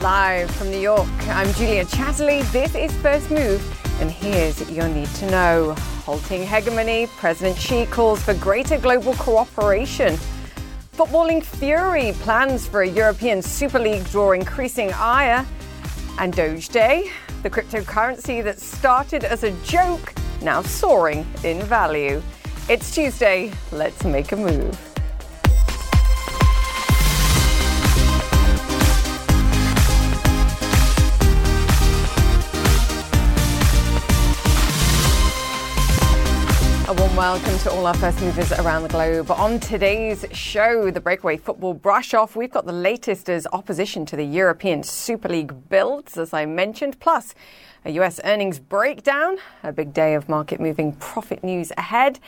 [0.00, 2.50] Live from New York, I'm Julia Chatterley.
[2.52, 3.62] This is First Move,
[4.00, 5.74] and here's your need to know.
[6.06, 10.18] Halting hegemony, President Xi calls for greater global cooperation.
[10.94, 15.44] Footballing fury plans for a European Super League draw increasing ire.
[16.18, 17.10] And Doge Day,
[17.42, 22.22] the cryptocurrency that started as a joke, now soaring in value.
[22.70, 23.52] It's Tuesday.
[23.70, 24.89] Let's make a move.
[37.20, 39.30] Welcome to all our first movers around the globe.
[39.30, 44.16] On today's show, the breakaway football brush off, we've got the latest as opposition to
[44.16, 47.34] the European Super League builds, as I mentioned, plus
[47.84, 52.20] a US earnings breakdown, a big day of market moving profit news ahead,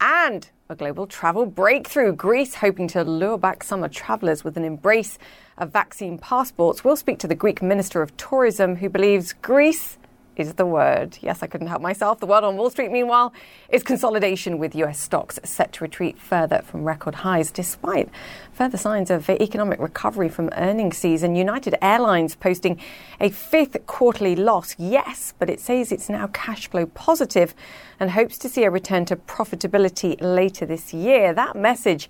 [0.00, 2.12] and a global travel breakthrough.
[2.12, 5.16] Greece hoping to lure back summer travellers with an embrace
[5.58, 6.82] of vaccine passports.
[6.82, 9.96] We'll speak to the Greek Minister of Tourism, who believes Greece
[10.40, 11.18] is the word.
[11.20, 12.18] Yes, I couldn't help myself.
[12.18, 13.32] The word on Wall Street, meanwhile,
[13.68, 18.08] is consolidation with US stocks set to retreat further from record highs despite
[18.52, 21.36] further signs of economic recovery from earnings season.
[21.36, 22.80] United Airlines posting
[23.20, 27.54] a fifth quarterly loss, yes, but it says it's now cash flow positive
[28.00, 31.32] and hopes to see a return to profitability later this year.
[31.34, 32.08] That message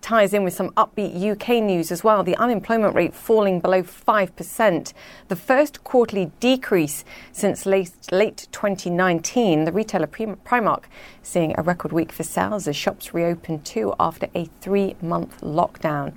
[0.00, 2.22] ties in with some upbeat UK news as well.
[2.22, 4.92] The unemployment rate falling below 5%,
[5.28, 9.64] the first quarterly decrease since late, late 2019.
[9.64, 10.84] The retailer Primark
[11.22, 16.12] seeing a record week for sales as shops reopen too after a three month lockdown.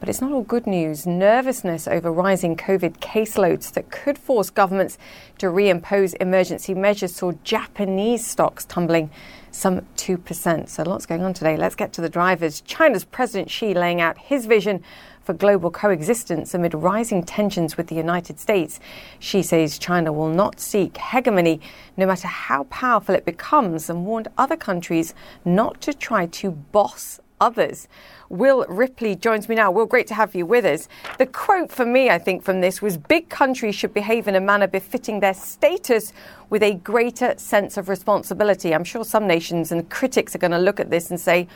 [0.00, 1.06] But it's not all good news.
[1.06, 4.98] Nervousness over rising COVID caseloads that could force governments
[5.38, 9.10] to reimpose emergency measures saw Japanese stocks tumbling
[9.58, 10.68] some 2%.
[10.68, 11.56] So lots going on today.
[11.56, 12.60] Let's get to the drivers.
[12.62, 14.82] China's President Xi laying out his vision
[15.22, 18.80] for global coexistence amid rising tensions with the United States.
[19.18, 21.60] Xi says China will not seek hegemony
[21.96, 25.12] no matter how powerful it becomes and warned other countries
[25.44, 27.88] not to try to boss others.
[28.28, 29.70] Will Ripley joins me now.
[29.70, 30.88] Will, great to have you with us.
[31.18, 34.40] The quote for me, I think, from this was big countries should behave in a
[34.40, 36.12] manner befitting their status
[36.50, 38.74] with a greater sense of responsibility.
[38.74, 41.48] I'm sure some nations and critics are going to look at this and say,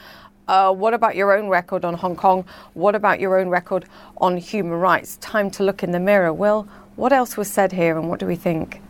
[0.49, 2.45] uh, what about your own record on Hong Kong?
[2.75, 3.85] What about your own record
[4.17, 5.17] on human rights?
[5.19, 6.33] Time to look in the mirror.
[6.33, 8.83] Will, what else was said here and what do we think?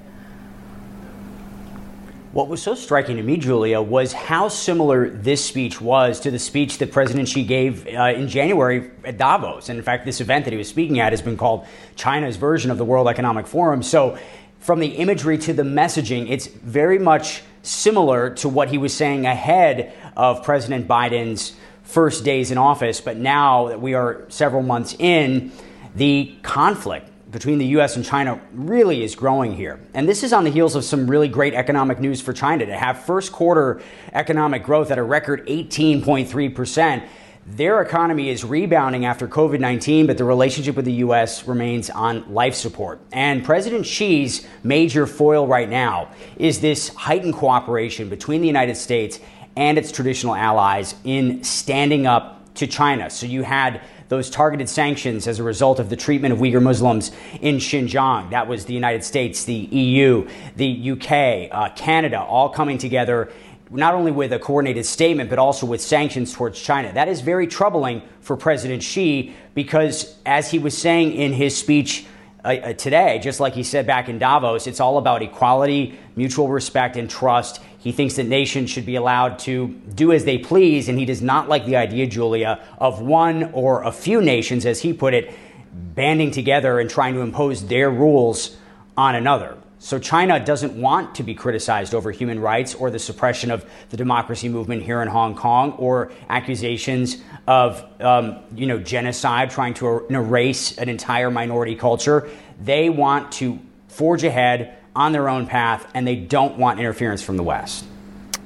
[2.33, 6.39] What was so striking to me, Julia, was how similar this speech was to the
[6.39, 9.69] speech that President Xi gave uh, in January at Davos.
[9.69, 12.71] And in fact, this event that he was speaking at has been called China's version
[12.71, 13.83] of the World Economic Forum.
[13.83, 14.17] So,
[14.61, 19.27] from the imagery to the messaging, it's very much similar to what he was saying
[19.27, 23.03] ahead of President Biden's first days in office.
[23.03, 25.53] But now that we are several months in,
[25.95, 29.81] the conflict between the US and China really is growing here.
[29.95, 32.77] And this is on the heels of some really great economic news for China to
[32.77, 33.81] have first quarter
[34.13, 37.09] economic growth at a record 18.3%.
[37.45, 41.49] Their economy is rebounding after COVID 19, but the relationship with the U.S.
[41.49, 43.01] remains on life support.
[43.11, 49.19] And President Xi's major foil right now is this heightened cooperation between the United States
[49.57, 53.11] and its traditional allies in standing up to China.
[53.11, 53.81] So you had
[54.13, 58.29] those targeted sanctions as a result of the treatment of Uyghur Muslims in Xinjiang.
[58.29, 63.33] That was the United States, the EU, the UK, uh, Canada, all coming together
[63.71, 66.93] not only with a coordinated statement, but also with sanctions towards China.
[66.93, 72.05] That is very troubling for President Xi because, as he was saying in his speech
[72.45, 76.97] uh, today, just like he said back in Davos, it's all about equality, mutual respect,
[76.97, 77.63] and trust.
[77.79, 81.23] He thinks that nations should be allowed to do as they please, and he does
[81.23, 85.33] not like the idea, Julia, of one or a few nations, as he put it,
[85.73, 88.57] banding together and trying to impose their rules
[88.97, 89.57] on another.
[89.83, 93.97] So China doesn't want to be criticized over human rights or the suppression of the
[93.97, 97.17] democracy movement here in Hong Kong or accusations
[97.49, 102.31] of um, you know genocide, trying to erase an entire minority culture.
[102.61, 103.59] They want to
[103.89, 107.85] forge ahead on their own path, and they don't want interference from the West.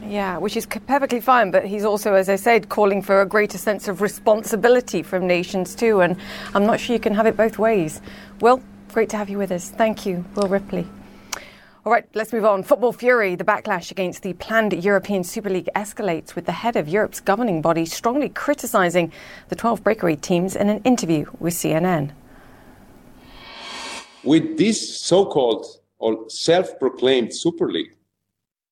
[0.06, 3.58] Yeah, which is perfectly fine, but he's also, as I said, calling for a greater
[3.58, 6.16] sense of responsibility from nations too, and
[6.54, 8.00] I'm not sure you can have it both ways.
[8.40, 8.62] Will,
[8.94, 9.68] great to have you with us.
[9.68, 10.86] Thank you, Will Ripley.
[11.86, 12.64] All right, let's move on.
[12.64, 13.36] Football fury.
[13.36, 17.62] The backlash against the planned European Super League escalates with the head of Europe's governing
[17.62, 19.12] body strongly criticising
[19.50, 22.10] the 12 breakaway teams in an interview with CNN.
[24.24, 25.64] With this so called
[25.98, 27.94] or self-proclaimed super league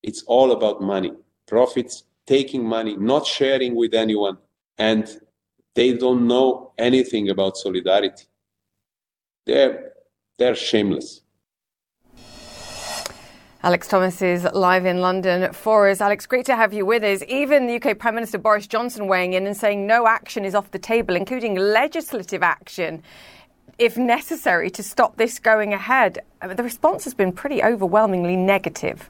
[0.02, 1.12] it's all about money
[1.46, 4.36] profits taking money not sharing with anyone
[4.76, 5.20] and
[5.76, 8.24] they don't know anything about solidarity
[9.46, 9.92] they're
[10.36, 11.23] They're shameless.
[13.64, 16.02] Alex Thomas is live in London for us.
[16.02, 17.22] Alex, great to have you with us.
[17.26, 20.70] Even the UK Prime Minister Boris Johnson weighing in and saying no action is off
[20.72, 23.02] the table, including legislative action
[23.78, 26.18] if necessary to stop this going ahead.
[26.42, 29.08] Uh, the response has been pretty overwhelmingly negative.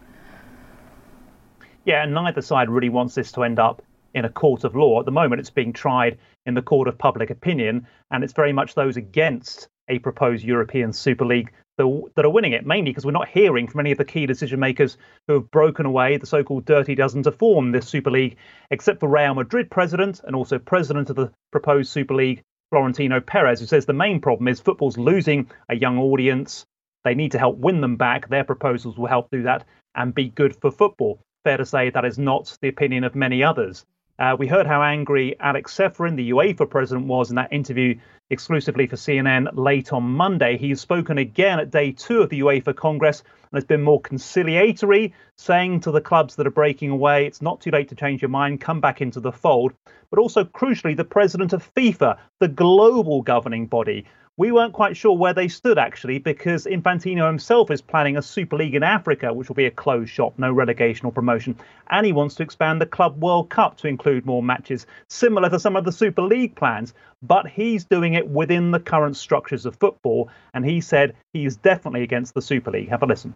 [1.85, 3.83] Yeah, and neither side really wants this to end up
[4.15, 5.01] in a court of law.
[5.01, 6.17] At the moment, it's being tried
[6.47, 10.93] in the court of public opinion, and it's very much those against a proposed European
[10.93, 14.05] Super League that are winning it, mainly because we're not hearing from any of the
[14.05, 17.89] key decision makers who have broken away the so called Dirty Dozen to form this
[17.89, 18.37] Super League,
[18.71, 23.61] except for Real Madrid president and also president of the proposed Super League, Florentino Perez,
[23.61, 26.65] who says the main problem is football's losing a young audience.
[27.05, 28.29] They need to help win them back.
[28.29, 31.21] Their proposals will help do that and be good for football.
[31.45, 33.85] Fair to say that is not the opinion of many others.
[34.19, 37.99] Uh, we heard how angry Alex Ceferin, the UEFA president, was in that interview
[38.31, 40.57] exclusively for CNN late on Monday.
[40.57, 45.13] He's spoken again at day two of the UEFA Congress and has been more conciliatory,
[45.37, 48.31] saying to the clubs that are breaking away, it's not too late to change your
[48.31, 49.73] mind, come back into the fold.
[50.11, 55.17] But also, crucially, the president of FIFA, the global governing body, we weren't quite sure
[55.17, 59.49] where they stood actually because Infantino himself is planning a Super League in Africa, which
[59.49, 61.57] will be a closed shop, no relegation or promotion.
[61.91, 65.61] And he wants to expand the Club World Cup to include more matches, similar to
[65.61, 66.95] some of the Super League plans.
[67.23, 70.29] But he's doing it within the current structures of football.
[70.53, 72.89] And he said he is definitely against the Super League.
[72.89, 73.35] Have a listen.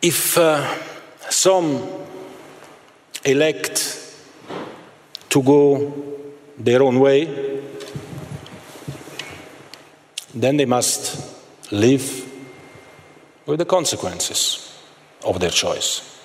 [0.00, 0.66] If uh,
[1.28, 1.82] some
[3.24, 4.14] elect
[5.28, 5.92] to go
[6.58, 7.75] their own way,
[10.36, 11.34] then they must
[11.72, 12.30] live
[13.46, 14.78] with the consequences
[15.24, 16.20] of their choice.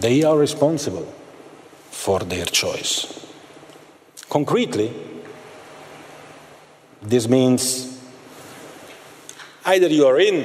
[0.00, 1.06] They are responsible
[1.90, 3.26] for their choice.
[4.28, 4.92] Concretely,
[7.00, 8.00] this means
[9.64, 10.44] either you are in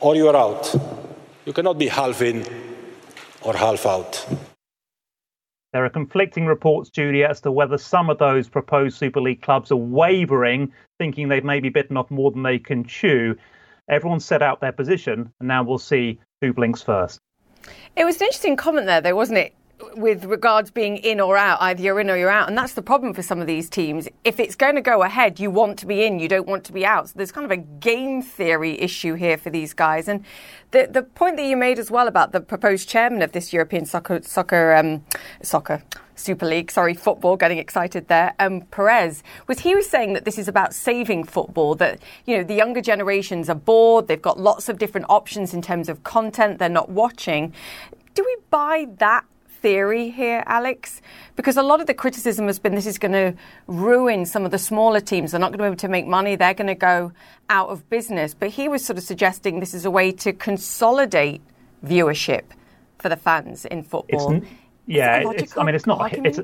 [0.00, 0.74] or you are out.
[1.46, 2.44] You cannot be half in
[3.42, 4.26] or half out.
[5.72, 9.70] There are conflicting reports, Julia, as to whether some of those proposed Super League clubs
[9.70, 13.36] are wavering, thinking they've maybe bitten off more than they can chew.
[13.88, 17.20] Everyone set out their position, and now we'll see who blinks first.
[17.94, 19.54] It was an interesting comment there, though, wasn't it?
[19.94, 22.48] With regards being in or out, either you're in or you're out.
[22.48, 24.08] And that's the problem for some of these teams.
[24.24, 26.72] If it's going to go ahead, you want to be in, you don't want to
[26.72, 27.08] be out.
[27.08, 30.08] So there's kind of a game theory issue here for these guys.
[30.08, 30.24] And
[30.70, 33.84] the the point that you made as well about the proposed chairman of this European
[33.84, 35.04] soccer soccer um,
[35.42, 35.82] soccer
[36.20, 40.38] Super League, sorry, football, getting excited there, um, Perez, was he was saying that this
[40.38, 44.68] is about saving football, that, you know, the younger generations are bored, they've got lots
[44.68, 47.54] of different options in terms of content, they're not watching.
[48.14, 49.24] Do we buy that
[49.60, 51.00] theory here, Alex?
[51.36, 53.34] Because a lot of the criticism has been this is going to
[53.66, 55.30] ruin some of the smaller teams.
[55.30, 56.36] They're not going to be able to make money.
[56.36, 57.12] They're going to go
[57.48, 58.34] out of business.
[58.34, 61.40] But he was sort of suggesting this is a way to consolidate
[61.84, 62.44] viewership
[62.98, 64.32] for the fans in football.
[64.32, 64.46] It's,
[64.86, 66.12] yeah, it's, I mean, it's not.
[66.12, 66.40] It's,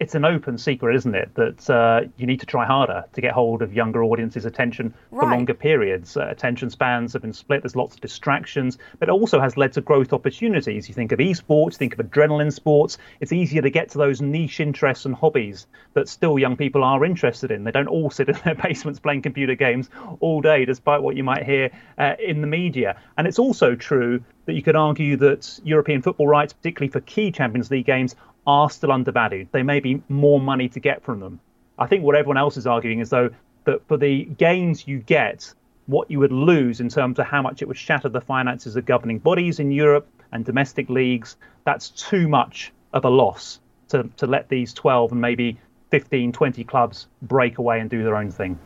[0.00, 3.32] it's an open secret, isn't it, that uh, you need to try harder to get
[3.32, 6.16] hold of younger audiences' attention for longer periods.
[6.16, 7.62] Uh, attention spans have been split.
[7.62, 10.88] There's lots of distractions, but it also has led to growth opportunities.
[10.88, 12.96] You think of esports, you think of adrenaline sports.
[13.20, 17.04] It's easier to get to those niche interests and hobbies that still young people are
[17.04, 17.64] interested in.
[17.64, 21.24] They don't all sit in their basements playing computer games all day, despite what you
[21.24, 22.96] might hear uh, in the media.
[23.18, 27.30] And it's also true that you could argue that European football rights, particularly for key
[27.30, 28.16] Champions League games,
[28.46, 29.48] are still undervalued.
[29.52, 31.40] There may be more money to get from them.
[31.78, 33.30] I think what everyone else is arguing is though
[33.64, 35.52] that for the gains you get,
[35.86, 38.86] what you would lose in terms of how much it would shatter the finances of
[38.86, 44.26] governing bodies in Europe and domestic leagues, that's too much of a loss to, to
[44.26, 45.58] let these 12 and maybe
[45.90, 48.58] 15, 20 clubs break away and do their own thing.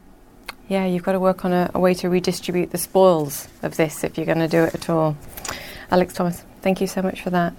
[0.69, 4.05] Yeah, you've got to work on a, a way to redistribute the spoils of this
[4.05, 5.17] if you're going to do it at all.
[5.91, 7.55] Alex Thomas, thank you so much for that.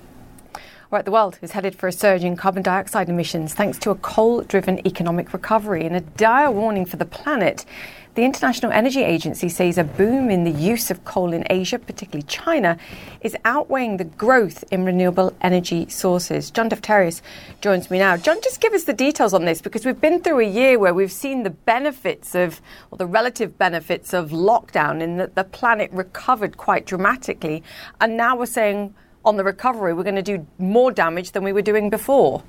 [0.92, 3.96] Right, the world is headed for a surge in carbon dioxide emissions thanks to a
[3.96, 7.66] coal driven economic recovery and a dire warning for the planet.
[8.14, 12.22] The International Energy Agency says a boom in the use of coal in Asia, particularly
[12.28, 12.78] China,
[13.22, 16.52] is outweighing the growth in renewable energy sources.
[16.52, 17.24] John Defterios
[17.62, 18.16] joins me now.
[18.16, 20.94] John, just give us the details on this because we've been through a year where
[20.94, 22.62] we've seen the benefits of,
[22.92, 27.64] or the relative benefits of lockdown in that the planet recovered quite dramatically.
[28.00, 28.94] And now we're saying,
[29.26, 32.44] on the recovery, we're going to do more damage than we were doing before.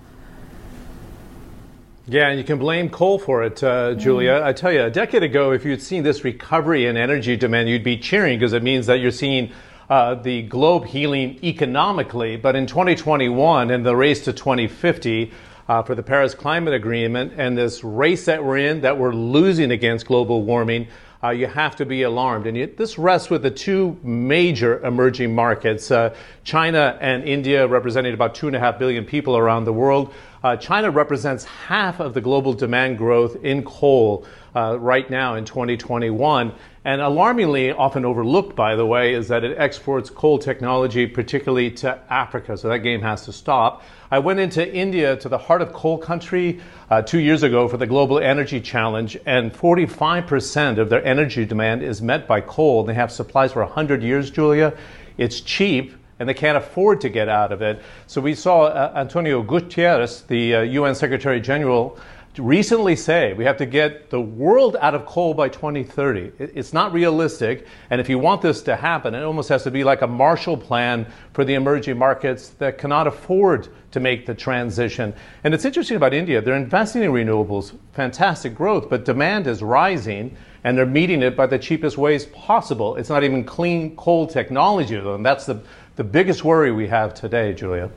[2.09, 4.40] Yeah, and you can blame coal for it, uh, Julia.
[4.40, 4.45] Mm.
[4.45, 7.83] I tell you, a decade ago, if you'd seen this recovery in energy demand, you'd
[7.83, 9.50] be cheering because it means that you're seeing
[9.90, 12.37] uh, the globe healing economically.
[12.37, 15.33] But in 2021 and the race to 2050,
[15.68, 19.71] uh, for the Paris Climate Agreement and this race that we're in, that we're losing
[19.71, 20.87] against global warming,
[21.23, 22.47] uh, you have to be alarmed.
[22.47, 28.15] And you, this rests with the two major emerging markets, uh, China and India, representing
[28.15, 30.13] about two and a half billion people around the world.
[30.45, 35.45] Uh, China represents half of the global demand growth in coal uh, right now in
[35.45, 36.53] 2021.
[36.87, 41.99] And alarmingly, often overlooked, by the way, is that it exports coal technology, particularly to
[42.09, 42.57] Africa.
[42.57, 43.83] So that game has to stop.
[44.12, 47.76] I went into India, to the heart of coal country, uh, two years ago for
[47.76, 52.85] the Global Energy Challenge, and 45% of their energy demand is met by coal.
[52.85, 54.73] They have supplies for 100 years, Julia.
[55.19, 57.83] It's cheap and they can't afford to get out of it.
[58.07, 61.99] So we saw uh, Antonio Guterres, the uh, UN Secretary General,
[62.38, 66.33] recently say we have to get the world out of coal by 2030.
[66.38, 67.66] It's not realistic.
[67.90, 70.57] And if you want this to happen, it almost has to be like a Marshall
[70.57, 75.14] Plan for the emerging markets that cannot afford to make the transition.
[75.45, 76.40] And it's interesting about India.
[76.40, 81.47] They're investing in renewables, fantastic growth, but demand is rising and they're meeting it by
[81.47, 82.97] the cheapest ways possible.
[82.97, 85.14] It's not even clean coal technology, though.
[85.14, 85.61] And that's the,
[85.95, 87.88] the biggest worry we have today, Julia.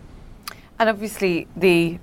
[0.78, 2.00] And obviously, the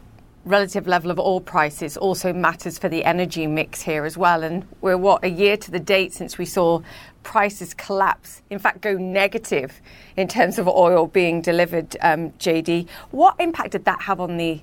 [0.47, 4.45] relative level of oil prices also matters for the energy mix here as well.
[4.45, 6.81] And we're what a year to the date since we saw
[7.25, 9.81] prices collapse, in fact, go negative
[10.17, 11.97] in terms of oil being delivered.
[12.00, 14.62] Um, JD, what impact did that have on the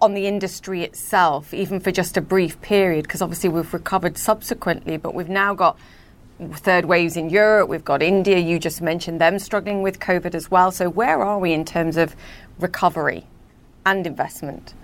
[0.00, 3.02] on the industry itself, even for just a brief period?
[3.02, 5.76] Because obviously we've recovered subsequently, but we've now got
[6.52, 7.68] third waves in Europe.
[7.68, 8.38] We've got India.
[8.38, 10.70] You just mentioned them struggling with COVID as well.
[10.70, 12.14] So where are we in terms of
[12.60, 13.26] recovery
[13.84, 14.74] and investment?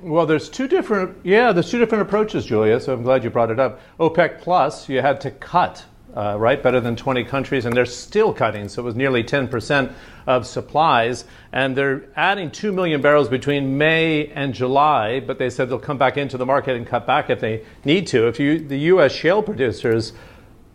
[0.00, 2.78] Well, there's two different, yeah, there's two different approaches, Julia.
[2.78, 3.80] So I'm glad you brought it up.
[3.98, 8.32] OPEC Plus, you had to cut, uh, right, better than 20 countries, and they're still
[8.32, 8.68] cutting.
[8.68, 9.92] So it was nearly 10%
[10.28, 15.18] of supplies, and they're adding 2 million barrels between May and July.
[15.18, 18.06] But they said they'll come back into the market and cut back if they need
[18.08, 18.28] to.
[18.28, 19.10] If you, the U.S.
[19.10, 20.12] shale producers,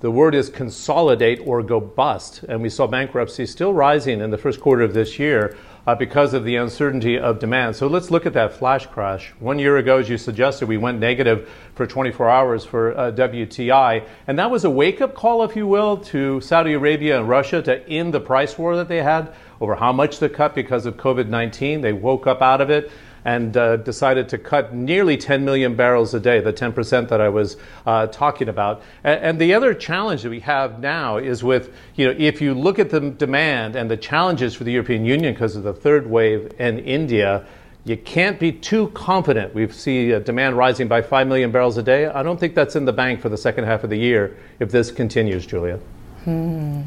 [0.01, 4.37] the word is consolidate or go bust, and we saw bankruptcy still rising in the
[4.37, 7.75] first quarter of this year uh, because of the uncertainty of demand.
[7.75, 9.33] So let's look at that flash crash.
[9.39, 14.05] One year ago, as you suggested, we went negative for 24 hours for uh, WTI.
[14.27, 17.61] And that was a wake up call, if you will, to Saudi Arabia and Russia
[17.63, 20.95] to end the price war that they had over how much to cut because of
[20.97, 21.81] COVID 19.
[21.81, 22.91] They woke up out of it
[23.25, 27.29] and uh, decided to cut nearly 10 million barrels a day, the 10% that I
[27.29, 28.81] was uh, talking about.
[29.03, 32.53] And, and, the other challenge that we have now is with, you know, if you
[32.53, 36.07] look at the demand and the challenges for the European Union because of the third
[36.07, 37.45] wave in India,
[37.85, 39.53] you can't be too confident.
[39.53, 42.05] We see demand rising by 5 million barrels a day.
[42.05, 44.71] I don't think that's in the bank for the second half of the year if
[44.71, 45.79] this continues, Julia.
[46.23, 46.83] Hmm.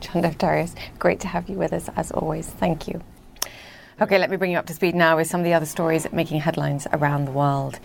[0.00, 2.48] John Defterios, great to have you with us as always.
[2.48, 3.02] Thank you.
[4.02, 6.10] Okay, let me bring you up to speed now with some of the other stories
[6.10, 7.78] making headlines around the world.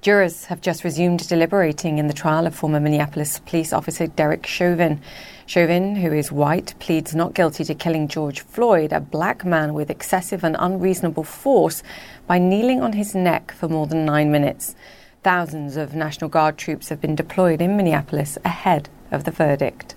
[0.00, 5.00] Jurors have just resumed deliberating in the trial of former Minneapolis police officer Derek Chauvin.
[5.46, 9.90] Chauvin, who is white, pleads not guilty to killing George Floyd, a black man with
[9.90, 11.84] excessive and unreasonable force,
[12.26, 14.74] by kneeling on his neck for more than nine minutes.
[15.22, 19.94] Thousands of National Guard troops have been deployed in Minneapolis ahead of the verdict.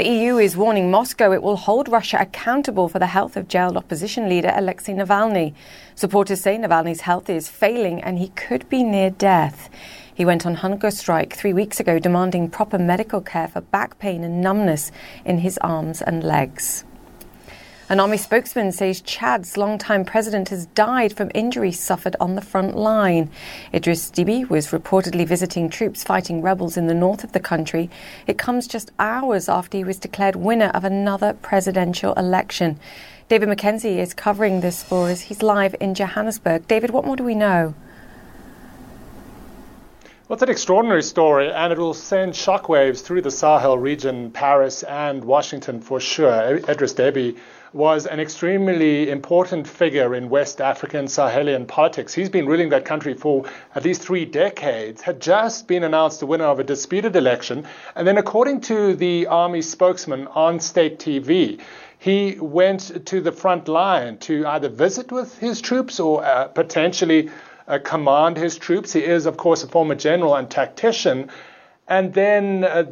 [0.00, 3.76] The EU is warning Moscow it will hold Russia accountable for the health of jailed
[3.76, 5.52] opposition leader Alexei Navalny.
[5.94, 9.68] Supporters say Navalny's health is failing and he could be near death.
[10.14, 14.24] He went on hunger strike three weeks ago, demanding proper medical care for back pain
[14.24, 14.90] and numbness
[15.26, 16.84] in his arms and legs.
[17.90, 22.76] An army spokesman says Chad's longtime president has died from injuries suffered on the front
[22.76, 23.28] line.
[23.74, 27.90] Idriss Deby was reportedly visiting troops fighting rebels in the north of the country.
[28.28, 32.78] It comes just hours after he was declared winner of another presidential election.
[33.28, 35.22] David McKenzie is covering this for us.
[35.22, 36.68] He's live in Johannesburg.
[36.68, 37.74] David, what more do we know?
[40.32, 45.24] It's an extraordinary story, and it will send shockwaves through the Sahel region, Paris, and
[45.24, 46.60] Washington for sure.
[46.60, 47.36] Idriss Deby
[47.72, 52.14] was an extremely important figure in West African Sahelian politics.
[52.14, 53.44] He's been ruling that country for
[53.74, 57.66] at least three decades, had just been announced the winner of a disputed election.
[57.96, 61.60] And then, according to the army spokesman on state TV,
[61.98, 67.30] he went to the front line to either visit with his troops or uh, potentially
[67.70, 68.92] uh, command his troops.
[68.92, 71.30] He is, of course, a former general and tactician.
[71.86, 72.84] And then uh,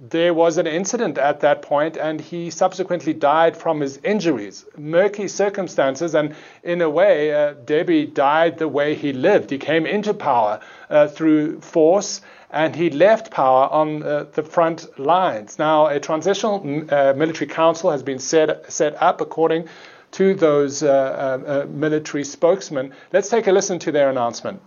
[0.00, 4.64] there was an incident at that point, and he subsequently died from his injuries.
[4.76, 6.34] Murky circumstances, and
[6.64, 9.50] in a way, uh, Deby died the way he lived.
[9.50, 10.58] He came into power
[10.88, 15.56] uh, through force, and he left power on uh, the front lines.
[15.56, 16.56] Now, a transitional
[16.90, 19.68] uh, military council has been set, set up according
[20.12, 22.92] to those uh, uh, uh military spokesmen.
[23.12, 24.60] Let's take a listen to their announcement.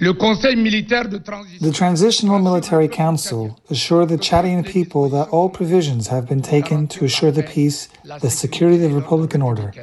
[0.00, 7.04] The Transitional Military Council assured the Chadian people that all provisions have been taken to
[7.04, 7.90] assure the peace,
[8.22, 9.74] the security of the Republican order.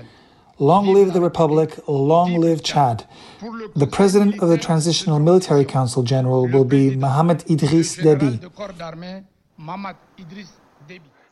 [0.58, 3.06] Long live the Republic, long live Chad.
[3.76, 8.42] The president of the Transitional Military Council General will be Mohamed Idriss Deby.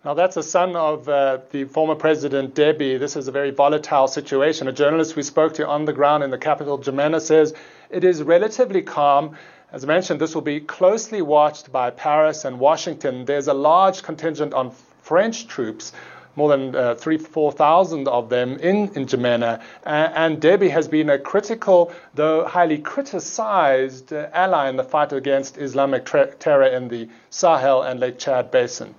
[0.05, 2.99] Now, that's the son of uh, the former president Deby.
[2.99, 4.67] This is a very volatile situation.
[4.67, 7.55] A journalist we spoke to on the ground in the capital, N'Djamena, says
[7.89, 9.35] it is relatively calm.
[9.71, 13.25] As I mentioned, this will be closely watched by Paris and Washington.
[13.25, 14.69] There's a large contingent on
[15.01, 15.91] French troops,
[16.35, 19.59] more than uh, three, 4,000 of them in, in N'Djamena.
[19.83, 25.13] Uh, and Deby has been a critical, though highly criticized, uh, ally in the fight
[25.13, 28.93] against Islamic tra- terror in the Sahel and Lake Chad basin.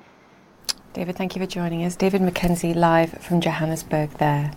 [0.96, 1.94] David, thank you for joining us.
[1.94, 4.50] David McKenzie live from Johannesburg there.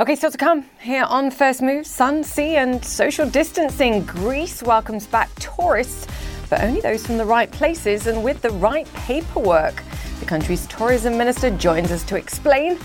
[0.00, 4.02] Okay, still to come here on First Move, sun, sea, and social distancing.
[4.02, 6.08] Greece welcomes back tourists,
[6.50, 9.80] but only those from the right places and with the right paperwork.
[10.18, 12.76] The country's tourism minister joins us to explain.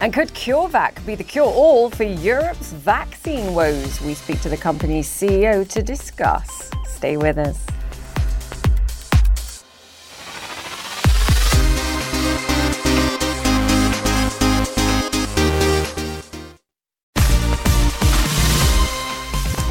[0.00, 4.00] And could CureVac be the cure all for Europe's vaccine woes?
[4.00, 6.72] We speak to the company's CEO to discuss.
[6.88, 7.64] Stay with us.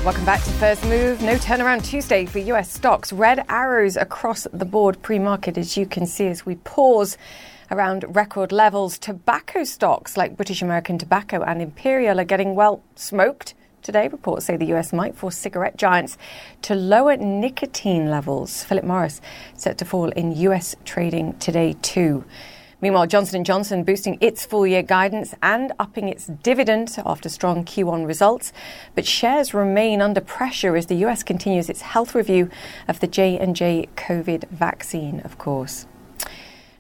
[0.03, 1.21] Welcome back to First Move.
[1.21, 3.13] No turnaround Tuesday for US stocks.
[3.13, 7.17] Red arrows across the board pre market, as you can see, as we pause
[7.71, 8.97] around record levels.
[8.97, 13.53] Tobacco stocks like British American Tobacco and Imperial are getting well smoked.
[13.81, 16.17] Today, reports say the US might force cigarette giants
[16.63, 18.61] to lower nicotine levels.
[18.61, 19.21] Philip Morris
[19.55, 22.25] set to fall in US trading today, too.
[22.83, 28.05] Meanwhile, Johnson & Johnson boosting its full-year guidance and upping its dividend after strong Q1
[28.05, 28.51] results,
[28.93, 32.49] but shares remain under pressure as the US continues its health review
[32.89, 35.87] of the J&J COVID vaccine, of course.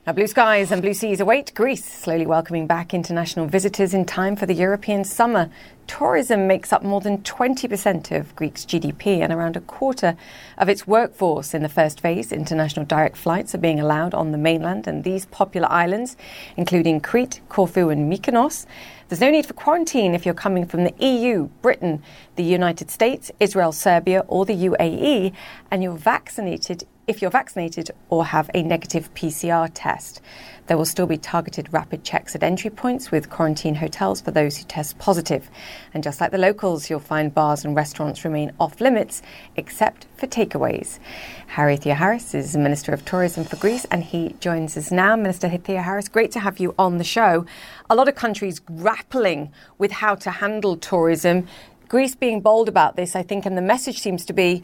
[0.05, 4.35] Now, blue skies and blue seas await Greece, slowly welcoming back international visitors in time
[4.35, 5.49] for the European summer.
[5.87, 10.17] Tourism makes up more than 20% of Greece's GDP and around a quarter
[10.57, 11.53] of its workforce.
[11.53, 15.25] In the first phase, international direct flights are being allowed on the mainland and these
[15.27, 16.17] popular islands,
[16.57, 18.65] including Crete, Corfu, and Mykonos.
[19.07, 22.03] There's no need for quarantine if you're coming from the EU, Britain,
[22.35, 25.31] the United States, Israel, Serbia, or the UAE,
[25.71, 30.21] and you're vaccinated if you're vaccinated or have a negative PCR test.
[30.67, 34.57] There will still be targeted rapid checks at entry points with quarantine hotels for those
[34.57, 35.49] who test positive.
[35.93, 39.21] And just like the locals, you'll find bars and restaurants remain off limits
[39.57, 40.99] except for takeaways.
[41.47, 45.17] Harry Theoharis is Minister of Tourism for Greece and he joins us now.
[45.17, 47.45] Minister Theoharis, great to have you on the show.
[47.89, 51.47] A lot of countries grappling with how to handle tourism.
[51.89, 54.63] Greece being bold about this, I think, and the message seems to be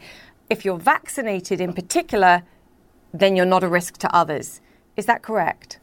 [0.50, 2.42] if you're vaccinated in particular,
[3.14, 4.60] then you're not a risk to others.
[4.96, 5.78] Is that correct?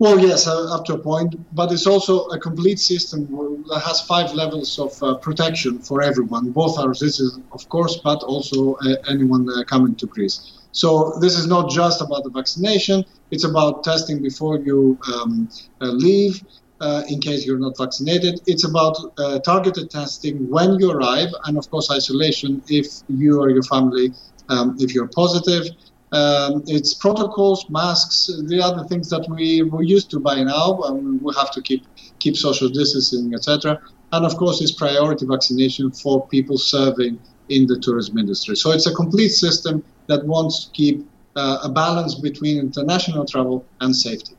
[0.00, 3.28] Well, yes, uh, up to a point, but it's also a complete system
[3.68, 8.20] that has five levels of uh, protection for everyone, both our citizens, of course, but
[8.24, 10.58] also uh, anyone uh, coming to Greece.
[10.72, 15.48] So this is not just about the vaccination; it's about testing before you um,
[15.80, 16.42] uh, leave
[16.82, 18.40] uh, in case you're not vaccinated.
[18.46, 23.50] It's about uh, targeted testing when you arrive, and of course, isolation if you or
[23.50, 24.12] your family,
[24.48, 25.64] um, if you're positive.
[26.10, 30.82] Um, it's protocols, masks, the other things that we we're used to by now.
[30.82, 31.86] And we have to keep
[32.18, 33.80] keep social distancing, etc.
[34.12, 37.18] And of course, it's priority vaccination for people serving
[37.48, 38.56] in the tourism industry.
[38.56, 43.64] So it's a complete system that wants to keep uh, a balance between international travel
[43.80, 44.34] and safety.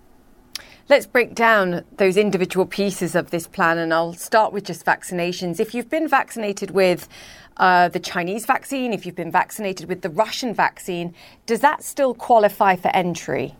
[0.89, 5.61] Let's break down those individual pieces of this plan, and I'll start with just vaccinations.
[5.61, 7.07] If you've been vaccinated with
[7.55, 11.15] uh, the Chinese vaccine, if you've been vaccinated with the Russian vaccine,
[11.45, 13.55] does that still qualify for entry?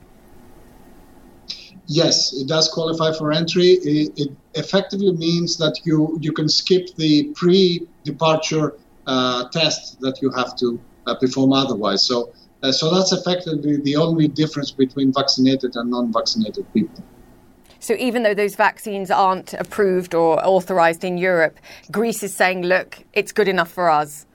[1.88, 3.68] Yes, it does qualify for entry.
[3.68, 8.74] It, it effectively means that you, you can skip the pre departure
[9.08, 12.04] uh, test that you have to uh, perform otherwise.
[12.04, 12.34] So,
[12.64, 17.02] uh, so that's effectively the only difference between vaccinated and non vaccinated people.
[17.84, 21.60] So even though those vaccines aren't approved or authorized in Europe,
[21.92, 24.26] Greece is saying, look, it's good enough for us.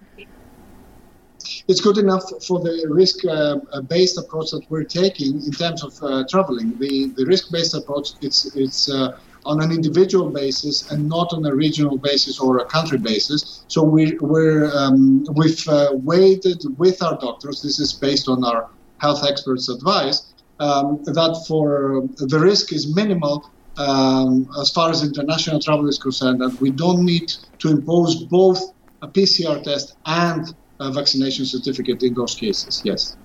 [1.67, 3.57] It's good enough for the risk uh,
[3.89, 6.77] based approach that we're taking in terms of uh, traveling.
[6.79, 11.47] The, the risk based approach, it's, it's uh, on an individual basis and not on
[11.47, 13.65] a regional basis or a country basis.
[13.69, 18.69] So we, we're, um, we've uh, waited with our doctors, this is based on our
[18.99, 20.28] health experts' advice,
[20.59, 26.43] um, that for the risk is minimal um, as far as international travel is concerned,
[26.43, 28.61] and we don't need to impose both
[29.03, 30.47] a PCR test and
[30.81, 32.81] a vaccination certificate in those cases.
[32.85, 33.17] Yes.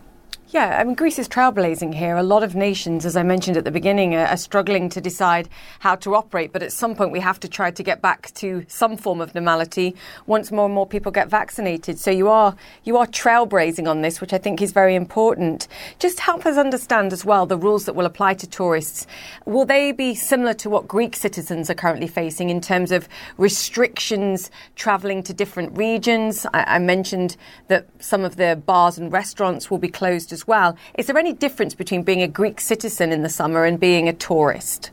[0.53, 2.15] Yeah, I mean, Greece is trailblazing here.
[2.15, 5.49] A lot of nations, as I mentioned at the beginning, are, are, struggling to decide
[5.79, 6.53] how to operate.
[6.53, 9.33] But at some point, we have to try to get back to some form of
[9.33, 9.95] normality
[10.27, 11.97] once more and more people get vaccinated.
[11.97, 15.67] So you are you are trailblazing on this, which I think is very important.
[15.97, 19.07] Just help us understand as well the rules that will apply to tourists.
[19.47, 24.51] Will they be similar to what Greek citizens are currently facing in terms of restrictions
[24.75, 26.45] travelling to different regions?
[26.53, 27.37] I, I mentioned
[27.69, 30.77] that some of the bars and restaurants will be closed as well.
[30.97, 34.13] Is there any difference between being a Greek citizen in the summer and being a
[34.13, 34.91] tourist?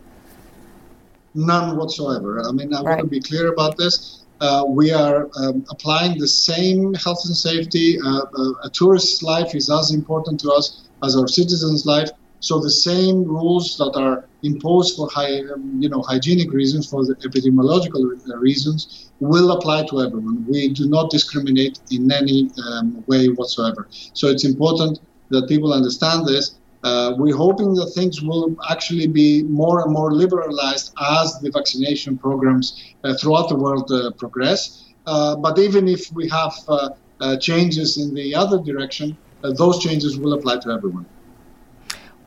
[1.35, 2.43] None whatsoever.
[2.47, 2.97] I mean, I right.
[2.97, 4.25] want to be clear about this.
[4.41, 7.99] Uh, we are um, applying the same health and safety.
[8.01, 12.11] Uh, uh, a tourist's life is as important to us as our citizens' life.
[12.41, 17.05] So the same rules that are imposed for high, um, you know, hygienic reasons, for
[17.05, 18.03] the epidemiological
[18.41, 20.47] reasons, will apply to everyone.
[20.49, 23.89] We do not discriminate in any um, way whatsoever.
[24.15, 26.57] So it's important that people understand this.
[26.83, 32.17] Uh, we're hoping that things will actually be more and more liberalized as the vaccination
[32.17, 34.87] programs uh, throughout the world uh, progress.
[35.07, 36.91] Uh, but even if we have uh,
[37.21, 41.07] uh, changes in the other direction, those changes will apply to everyone.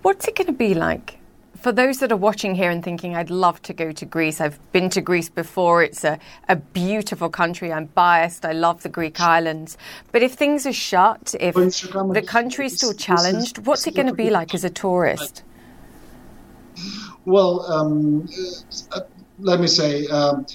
[0.01, 1.19] What's it going to be like
[1.63, 4.60] for those that are watching here and thinking, I'd love to go to Greece, I've
[4.73, 5.82] been to Greece before.
[5.82, 7.71] It's a, a beautiful country.
[7.71, 8.45] I'm biased.
[8.45, 9.78] I love the Greek islands.
[10.12, 14.13] But if things are shut, if the country is still challenged, what's it going to
[14.13, 15.43] be like as a tourist?
[17.23, 18.28] Well, um,
[18.91, 18.99] uh,
[19.39, 20.45] let me say, um,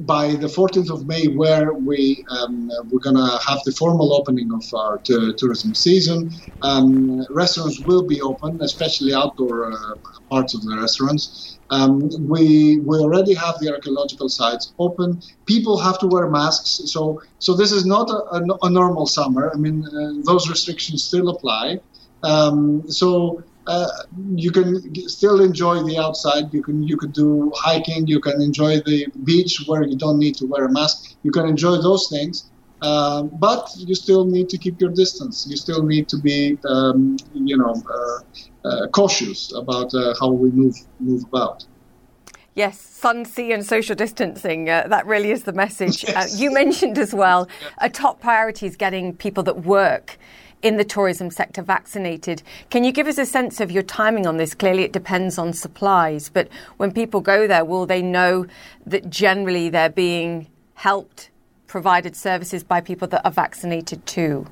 [0.00, 4.62] by the 14th of May, where we um, we're gonna have the formal opening of
[4.74, 6.30] our t- tourism season,
[6.62, 9.94] um, restaurants will be open, especially outdoor uh,
[10.30, 11.58] parts of the restaurants.
[11.70, 15.20] Um, we we already have the archaeological sites open.
[15.46, 19.50] People have to wear masks, so so this is not a, a, a normal summer.
[19.52, 21.80] I mean, uh, those restrictions still apply.
[22.22, 23.88] Um, so uh,
[24.34, 26.52] you can still enjoy the outside.
[26.52, 28.06] You can you could do hiking.
[28.06, 31.16] You can enjoy the beach where you don't need to wear a mask.
[31.22, 32.50] You can enjoy those things,
[32.82, 35.46] uh, but you still need to keep your distance.
[35.48, 40.50] You still need to be um, you know uh, uh cautious about uh, how we
[40.50, 41.66] move move about.
[42.54, 44.70] Yes, sun, sea, and social distancing.
[44.70, 46.04] Uh, that really is the message.
[46.08, 46.34] Yes.
[46.34, 47.48] Uh, you mentioned as well
[47.78, 50.18] a top priority is getting people that work
[50.66, 52.42] in the tourism sector vaccinated.
[52.70, 54.52] Can you give us a sense of your timing on this?
[54.52, 58.46] Clearly, it depends on supplies, but when people go there, will they know
[58.84, 61.30] that generally they're being helped,
[61.68, 64.48] provided services by people that are vaccinated too?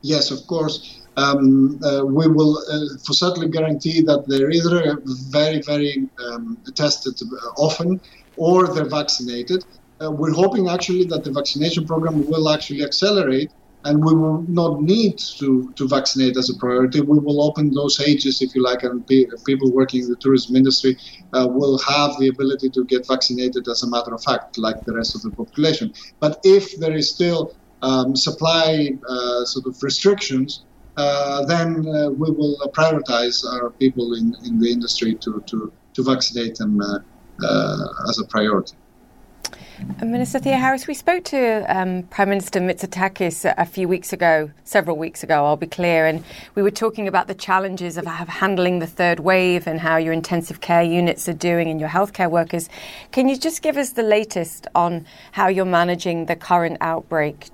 [0.00, 1.00] Yes, of course.
[1.18, 7.20] Um, uh, we will uh, for certainly guarantee that they're either very, very um, tested
[7.58, 8.00] often
[8.38, 9.66] or they're vaccinated.
[10.02, 13.50] Uh, we're hoping actually that the vaccination program will actually accelerate
[13.84, 17.00] and we will not need to, to vaccinate as a priority.
[17.00, 20.96] We will open those ages, if you like, and people working in the tourism industry
[21.32, 24.94] uh, will have the ability to get vaccinated as a matter of fact, like the
[24.94, 25.92] rest of the population.
[26.20, 30.64] But if there is still um, supply uh, sort of restrictions,
[30.96, 36.04] uh, then uh, we will prioritize our people in, in the industry to, to, to
[36.04, 36.98] vaccinate them uh,
[37.44, 38.76] uh, as a priority.
[39.82, 45.24] Minister Theoharis, we spoke to um, Prime Minister Mitsotakis a, few weeks ago, several weeks
[45.24, 46.22] ago, I'll be clear, and
[46.54, 50.60] we were talking about the challenges of, handling the third wave and how your intensive
[50.60, 52.68] care units are doing and your healthcare workers.
[53.10, 57.48] Can you just give us the latest on how you're managing the current outbreak?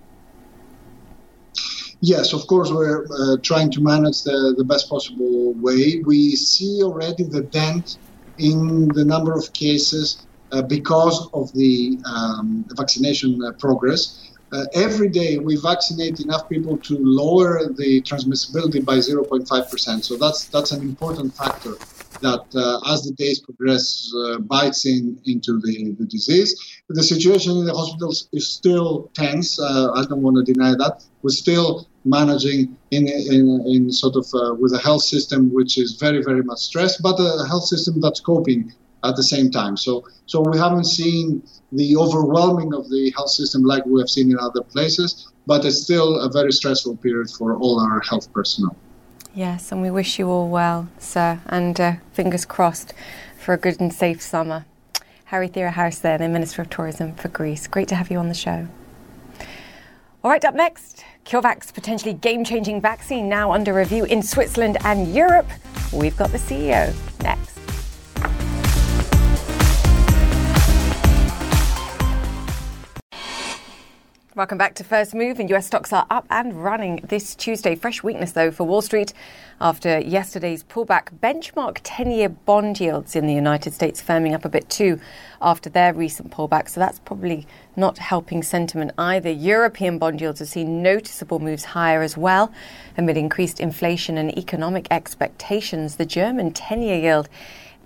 [2.00, 6.02] Yes, of course, we're uh, trying to manage the, the best possible way.
[6.04, 7.96] We see already the dent
[8.36, 10.26] in the number of cases
[10.68, 14.24] because of the, um, vaccination uh, progress.
[14.50, 20.04] Uh, every day we vaccinate enough people to lower the transmissibility by 0.5%.
[20.04, 21.74] So that's that's an important factor
[22.22, 26.50] that uh, as the days progress uh, bites in into the, the disease.
[26.88, 29.60] The situation in the hospitals is still tense.
[29.60, 31.04] Uh, I don't want to deny that.
[31.22, 34.26] We're still managing in, in, in sort of
[34.58, 38.20] with a health system which is very, very much stressed, but a health system that's
[38.20, 38.72] coping
[39.04, 39.76] at the same time.
[39.76, 44.30] So, so we haven't seen the overwhelming of the health system like we have seen
[44.30, 48.76] in other places, but it's still a very stressful period for all our health personnel.
[49.34, 52.92] Yes, and we wish you all well, sir, and uh, fingers crossed
[53.38, 54.64] for a good and safe summer.
[55.26, 57.66] Harry Theoharis there, the Minister of Tourism for Greece.
[57.66, 58.66] Great to have you on the show.
[60.24, 65.14] All right, up next, CureVac's potentially game changing vaccine now under review in Switzerland and
[65.14, 65.46] Europe.
[65.92, 67.57] We've got the CEO next.
[74.38, 77.74] Welcome back to First Move, and US stocks are up and running this Tuesday.
[77.74, 79.12] Fresh weakness, though, for Wall Street
[79.60, 81.08] after yesterday's pullback.
[81.20, 85.00] Benchmark 10 year bond yields in the United States firming up a bit too
[85.42, 89.28] after their recent pullback, so that's probably not helping sentiment either.
[89.28, 92.52] European bond yields have seen noticeable moves higher as well
[92.96, 95.96] amid increased inflation and economic expectations.
[95.96, 97.28] The German 10 year yield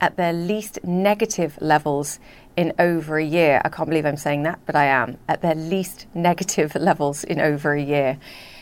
[0.03, 2.19] at their least negative levels
[2.57, 3.61] in over a year.
[3.65, 7.41] I can't believe I'm saying that, but I am at their least negative levels in
[7.41, 8.19] over a year.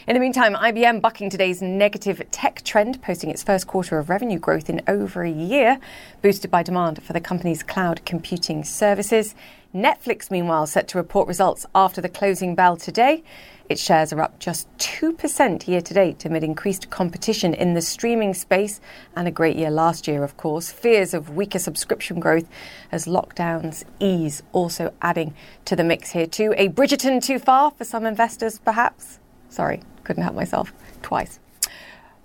[0.06, 4.38] In the meantime, IBM bucking today's negative tech trend, posting its first quarter of revenue
[4.38, 5.78] growth in over a year,
[6.22, 9.34] boosted by demand for the company's cloud computing services.
[9.74, 13.22] Netflix, meanwhile, set to report results after the closing bell today.
[13.70, 18.34] Its shares are up just 2% year to date amid increased competition in the streaming
[18.34, 18.80] space
[19.14, 20.72] and a great year last year, of course.
[20.72, 22.48] Fears of weaker subscription growth
[22.90, 25.34] as lockdowns ease, also adding
[25.66, 26.52] to the mix here, too.
[26.56, 29.20] A Bridgerton too far for some investors, perhaps?
[29.48, 31.38] Sorry, couldn't help myself twice.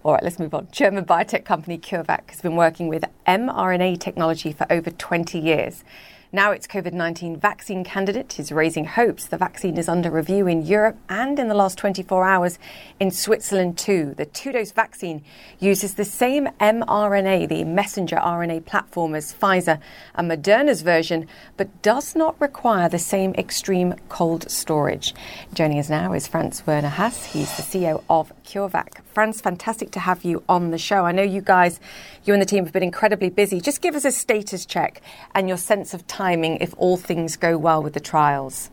[0.04, 0.68] All right, let's move on.
[0.72, 5.84] German biotech company CureVac has been working with mRNA technology for over 20 years.
[6.32, 9.28] Now its COVID 19 vaccine candidate is raising hopes.
[9.28, 12.60] The vaccine is under review in Europe and in the last 24 hours
[13.00, 14.14] in Switzerland too.
[14.18, 15.24] The two dose vaccine
[15.60, 19.80] uses the same mRNA, the messenger RNA platform, as Pfizer
[20.16, 25.14] and Moderna's version, but does not require the same extreme cold storage.
[25.54, 27.26] Joining us now is Franz Werner Haas.
[27.26, 29.04] He's the CEO of CureVac.
[29.06, 31.06] Franz, fantastic to have you on the show.
[31.06, 31.80] I know you guys,
[32.24, 33.60] you and the team have been incredibly busy.
[33.60, 35.02] Just give us a status check
[35.34, 38.70] and your sense of timing if all things go well with the trials.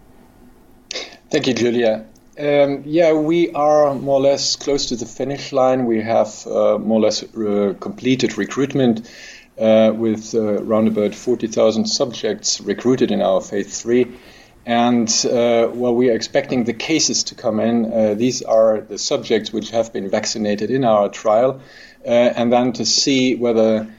[1.31, 2.07] Thank you, Julia.
[2.39, 5.87] Um, yeah, we are more or less close to the finish line.
[5.87, 9.11] We have uh, more or less uh, completed recruitment
[9.59, 14.17] uh, with uh, around about 40,000 subjects recruited in our phase three.
[14.65, 18.99] And uh, while we are expecting the cases to come in, uh, these are the
[18.99, 21.61] subjects which have been vaccinated in our trial,
[22.05, 23.93] uh, and then to see whether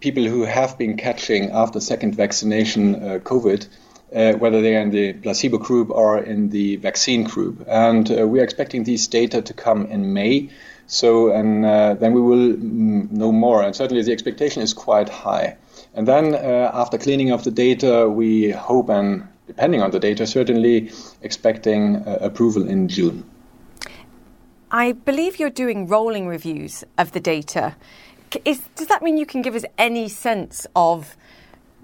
[0.00, 3.66] people who have been catching after second vaccination uh, COVID,
[4.14, 7.64] uh, whether they are in the placebo group or in the vaccine group.
[7.66, 10.50] And uh, we are expecting these data to come in May.
[10.86, 11.62] So, and
[12.00, 13.62] then we will mm, know more.
[13.62, 15.56] And certainly the expectation is quite high.
[15.94, 20.92] And then after cleaning of the data, we hope and depending on the data, certainly
[21.22, 23.28] expecting uh, approval in June.
[24.70, 27.74] I believe you're doing rolling reviews of the data.
[28.44, 31.16] Is, does that mean you can give us any sense of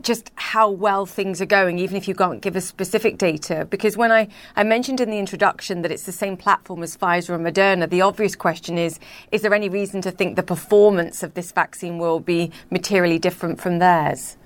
[0.01, 3.67] just how well things are going, even if you can't give us specific data?
[3.69, 7.35] Because when I, I mentioned in the introduction that it's the same platform as Pfizer
[7.35, 9.01] and Moderna, the obvious question is
[9.33, 13.61] is there any reason to think the performance of this vaccine will be materially different
[13.61, 14.37] from theirs?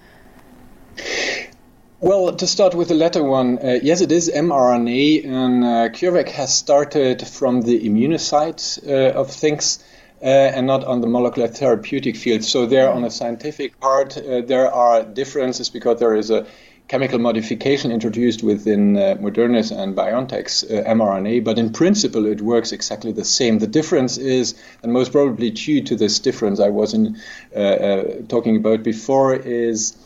[2.03, 6.31] Well, to start with the latter one, uh, yes, it is mRNA, and uh, CureVac
[6.31, 9.85] has started from the immunoside uh, of things
[10.23, 12.43] uh, and not on the molecular therapeutic field.
[12.43, 16.47] So, there on the scientific part, uh, there are differences because there is a
[16.89, 23.13] chemical modification introduced within uh, Moderna's and BioNTech's mRNA, but in principle, it works exactly
[23.13, 23.59] the same.
[23.59, 27.21] The difference is, and most probably due to this difference I was in,
[28.29, 29.99] talking about before, is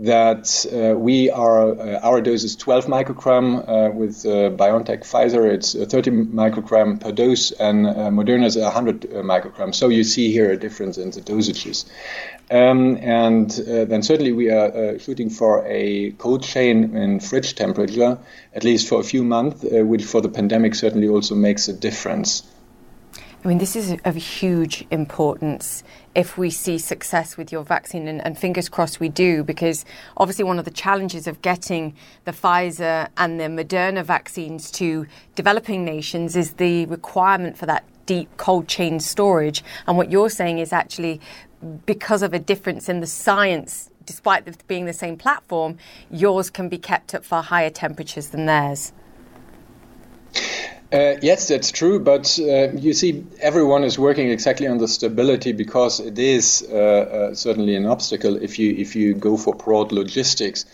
[0.00, 5.52] that uh, we are uh, our dose is 12 microgram uh, with uh, BioNTech Pfizer.
[5.52, 9.74] It's uh, 30 microgram per dose and uh, Moderna is 100 microgram.
[9.74, 11.84] So you see here a difference in the dosages.
[12.50, 18.18] Um, and then certainly we are shooting for a cold chain in fridge temperature
[18.54, 22.42] at least for a few months which for the pandemic certainly also makes a difference
[23.42, 25.82] I mean, this is of huge importance
[26.14, 29.86] if we see success with your vaccine, and, and, fingers crossed we do, because
[30.18, 31.94] obviously one of the challenges of getting
[32.26, 38.28] the Pfizer and the Moderna vaccines to developing nations is the requirement for that deep
[38.36, 39.64] cold chain storage.
[39.86, 41.18] And what you're saying is actually
[41.86, 45.78] because of a difference in the science, despite being the same platform,
[46.10, 48.92] yours can be kept at far higher temperatures than theirs.
[50.92, 52.00] Uh, yes, that's true.
[52.00, 56.74] But uh, you see, everyone is working exactly on the stability because it is uh,
[56.74, 60.64] uh certainly an obstacle if you if you go for broad logistics.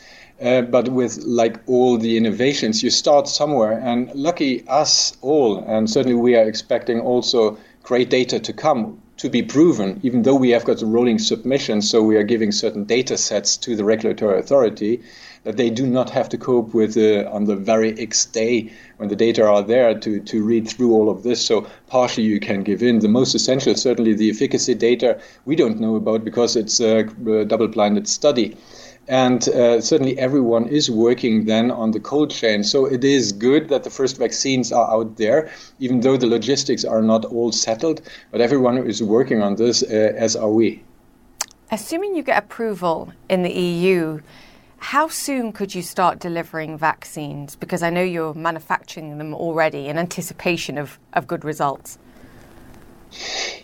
[0.41, 5.89] Uh, but with like all the innovations, you start somewhere, and lucky us all, and
[5.89, 9.01] certainly we are expecting also great data to come.
[9.17, 12.53] To be proven, even though we have got the rolling submission, so we are giving
[12.53, 15.01] certain data sets to the regulatory authority,
[15.45, 19.09] that they do not have to cope with uh, on the very X day when
[19.09, 21.41] the data are there to, to read through all of this.
[21.41, 22.99] So partially you can give in.
[22.99, 28.09] The most essential, certainly the efficacy data, we don't know about because it's a double-blinded
[28.09, 28.57] study
[29.09, 32.65] and uh, certainly everyone is working then on the cold chain.
[32.65, 36.85] So it is good that the first vaccines are out there, even though the logistics
[36.85, 38.01] are not all settled.
[38.31, 40.83] But everyone is working on this, uh, as are we.
[41.71, 44.21] Assuming you get approval in the EU,
[44.79, 47.57] how soon could you start delivering vaccines?
[47.57, 51.99] Because I know you're manufacturing them already in anticipation of, of good results.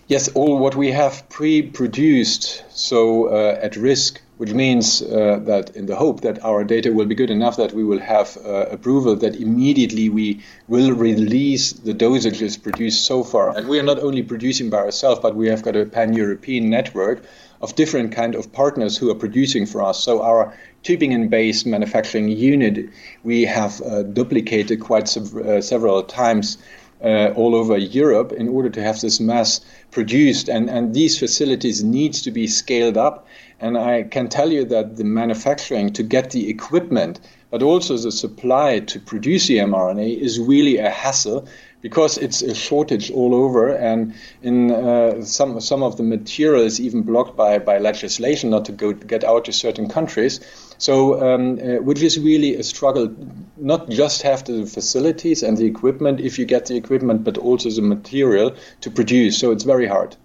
[0.08, 5.70] Yes, all what we have pre produced, so uh, at risk which means uh, that
[5.76, 8.66] in the hope that our data will be good enough that we will have uh,
[8.76, 13.56] approval that immediately we will release the dosages produced so far.
[13.56, 17.22] And we are not only producing by ourselves, but we have got a pan-European network
[17.60, 20.02] of different kind of partners who are producing for us.
[20.02, 20.52] So our
[20.82, 22.90] Tübingen-based manufacturing unit
[23.22, 26.58] we have uh, duplicated quite uh, several times
[27.04, 30.48] uh, all over Europe in order to have this mass produced.
[30.48, 33.26] And, and these facilities needs to be scaled up
[33.62, 37.20] and I can tell you that the manufacturing to get the equipment,
[37.50, 41.46] but also the supply to produce the mRNA is really a hassle
[41.80, 46.80] because it's a shortage all over, and in uh, some some of the material is
[46.80, 50.40] even blocked by, by legislation not to go get out to certain countries.
[50.78, 53.14] So, um, uh, which is really a struggle.
[53.56, 57.70] Not just have the facilities and the equipment, if you get the equipment, but also
[57.70, 59.38] the material to produce.
[59.38, 60.16] So it's very hard.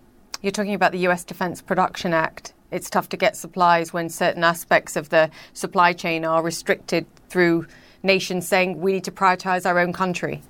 [0.42, 1.24] You're talking about the U.S.
[1.24, 6.26] Defense Production Act it's tough to get supplies when certain aspects of the supply chain
[6.26, 7.66] are restricted through
[8.04, 10.42] nations saying we need to prioritize our own country.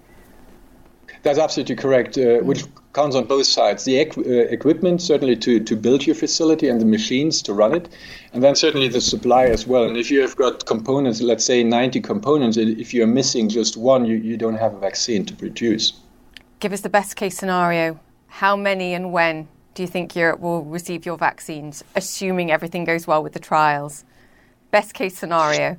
[1.24, 3.86] That's absolutely correct, uh, which counts on both sides.
[3.86, 7.74] The equ- uh, equipment, certainly to, to build your facility, and the machines to run
[7.74, 7.90] it,
[8.34, 9.84] and then certainly the supply as well.
[9.84, 14.06] And if you have got components, let's say 90 components, if you're missing just one,
[14.06, 15.94] you, you don't have a vaccine to produce.
[16.60, 18.00] Give us the best case scenario.
[18.28, 19.48] How many and when
[19.78, 24.04] do you think Europe will receive your vaccines, assuming everything goes well with the trials?
[24.72, 25.78] Best case scenario.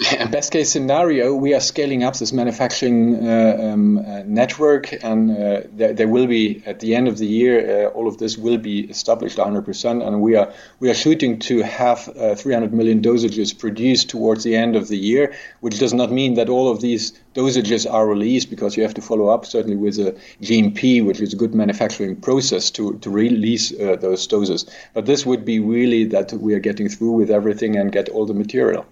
[0.30, 5.60] Best case scenario, we are scaling up this manufacturing uh, um, uh, network, and uh,
[5.74, 8.56] there, there, will be at the end of the year, uh, all of this will
[8.56, 13.52] be established 100%, and we are we are shooting to have uh, 300 million dosages
[13.58, 17.12] produced towards the end of the year, which does not mean that all of these
[17.34, 21.34] dosages are released because you have to follow up certainly with a GMP, which is
[21.34, 24.64] a good manufacturing process to to release uh, those doses.
[24.94, 28.24] But this would be really that we are getting through with everything and get all
[28.24, 28.86] the material.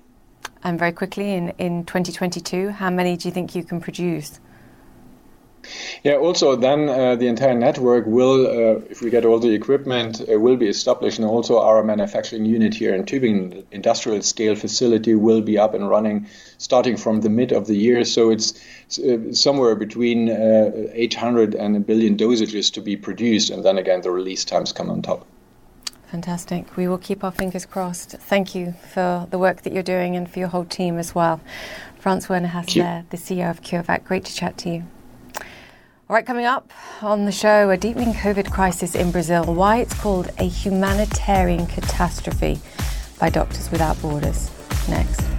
[0.63, 4.41] And very quickly, in, in 2022, how many do you think you can produce?
[6.03, 10.21] Yeah, also then uh, the entire network will, uh, if we get all the equipment,
[10.21, 15.15] uh, will be established, and also our manufacturing unit here in Tübingen, industrial scale facility,
[15.15, 16.27] will be up and running
[16.59, 18.05] starting from the mid of the year.
[18.05, 18.55] So it's
[18.99, 24.03] uh, somewhere between uh, 800 and a billion dosages to be produced, and then again
[24.03, 25.27] the release times come on top.
[26.11, 26.77] Fantastic.
[26.77, 28.13] We will keep our fingers crossed.
[28.13, 31.41] Thank you for the work that you're doing and for your whole team as well.
[31.99, 34.05] Franz Werner Hasler, the CEO of CureVac.
[34.05, 34.85] Great to chat to you.
[35.35, 36.71] All right, coming up
[37.03, 39.45] on the show, a deepening COVID crisis in Brazil.
[39.45, 42.59] Why it's called a humanitarian catastrophe
[43.21, 44.51] by Doctors Without Borders.
[44.89, 45.38] Next.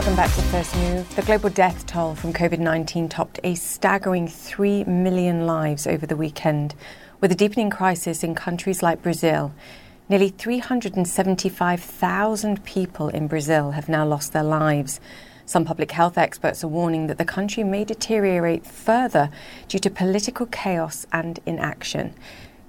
[0.00, 1.14] Welcome back to First Move.
[1.14, 6.16] The global death toll from COVID 19 topped a staggering 3 million lives over the
[6.16, 6.74] weekend.
[7.20, 9.52] With a deepening crisis in countries like Brazil,
[10.08, 15.00] nearly 375,000 people in Brazil have now lost their lives.
[15.44, 19.28] Some public health experts are warning that the country may deteriorate further
[19.68, 22.14] due to political chaos and inaction.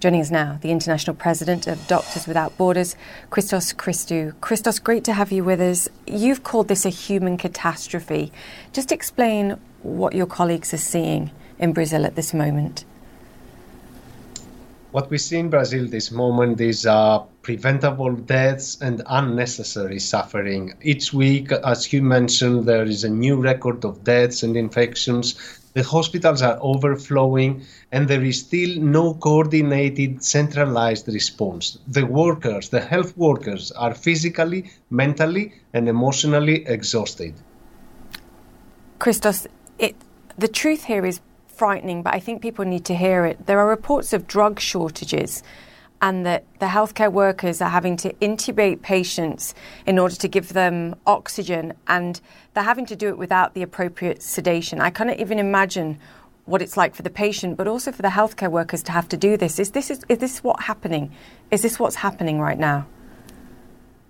[0.02, 2.96] Joining us now, the international president of Doctors Without Borders,
[3.30, 4.34] Christos Christou.
[4.42, 5.90] Christos, great to have you with us.
[6.08, 8.32] You've called this a human catastrophe.
[8.74, 12.84] Just explain what your colleagues are seeing in Brazil at this moment.
[14.90, 20.74] What we see in Brazil this moment is uh, preventable deaths and unnecessary suffering.
[20.82, 25.84] Each week, as you mentioned, there is a new record of deaths and infections the
[25.84, 31.78] hospitals are overflowing and there is still no coordinated centralized response.
[31.88, 37.34] The workers, the health workers, are physically, mentally, and emotionally exhausted.
[39.00, 39.48] Christos,
[39.80, 39.96] it,
[40.38, 43.46] the truth here is frightening, but I think people need to hear it.
[43.46, 45.44] There are reports of drug shortages.
[46.02, 49.54] And that the healthcare workers are having to intubate patients
[49.86, 52.20] in order to give them oxygen, and
[52.54, 54.82] they're having to do it without the appropriate sedation.
[54.82, 56.00] I cannot even imagine
[56.46, 59.18] what it's like for the patient, but also for the healthcare workers to have to
[59.18, 59.60] do this.
[59.60, 61.12] Is this is, is this what happening?
[61.52, 62.88] Is this what's happening right now?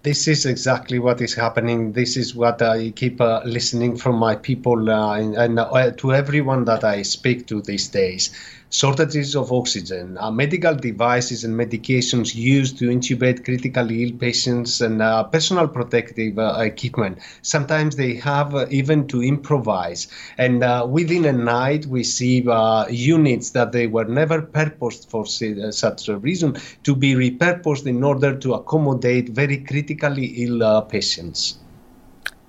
[0.03, 1.91] This is exactly what is happening.
[1.91, 6.13] This is what I keep uh, listening from my people uh, and, and uh, to
[6.13, 8.31] everyone that I speak to these days
[8.71, 15.01] shortages of oxygen, uh, medical devices and medications used to intubate critically ill patients, and
[15.01, 17.19] uh, personal protective uh, equipment.
[17.41, 20.07] Sometimes they have uh, even to improvise.
[20.37, 25.25] And uh, within a night, we see uh, units that they were never purposed for
[25.25, 31.59] such a reason to be repurposed in order to accommodate very critically ill patients.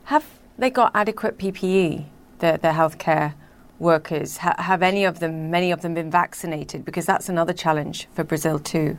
[0.04, 0.24] Have
[0.56, 2.04] they got adequate PPE,
[2.38, 3.34] the, the healthcare
[3.82, 4.38] workers?
[4.38, 6.84] Ha- have any of them, many of them, been vaccinated?
[6.84, 8.96] Because that's another challenge for Brazil too.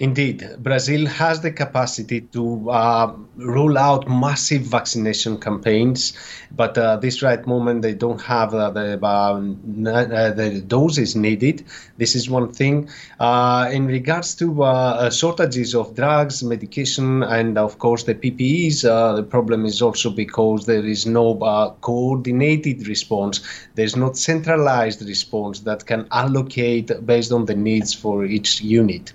[0.00, 6.14] Indeed, Brazil has the capacity to uh, roll out massive vaccination campaigns,
[6.56, 11.66] but uh, this right moment they don't have uh, the um, uh, the doses needed.
[11.98, 12.88] This is one thing.
[13.18, 18.80] Uh, in regards to uh, shortages of drugs, medication, and of course the PPEs,
[19.16, 21.34] the problem is also because there is no
[21.82, 23.42] coordinated response.
[23.74, 29.12] There's not centralized response that can allocate based on the needs for each unit.